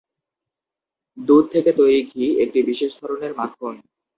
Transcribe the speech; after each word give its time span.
দুধ 1.17 1.43
থেকে 1.53 1.71
তৈরি 1.79 2.01
ঘি, 2.11 2.25
একটি 2.43 2.59
বিশেষ 2.69 2.91
ধরনের 3.01 3.31
মাখন। 3.35 3.75